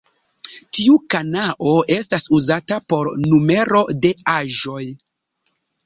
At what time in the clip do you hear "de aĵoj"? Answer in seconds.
4.07-4.85